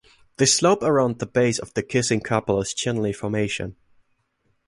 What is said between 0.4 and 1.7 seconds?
slope around the base